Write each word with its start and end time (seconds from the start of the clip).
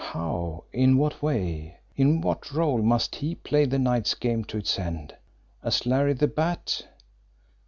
How, 0.03 0.63
in 0.73 0.97
what 0.97 1.21
way, 1.21 1.77
in 1.95 2.21
what 2.21 2.51
role, 2.51 2.81
must 2.81 3.17
he 3.17 3.35
play 3.35 3.65
the 3.65 3.77
night's 3.77 4.15
game 4.15 4.43
to 4.45 4.57
its 4.57 4.79
end? 4.79 5.15
As 5.61 5.85
Larry 5.85 6.13
the 6.13 6.25
Bat? 6.27 6.87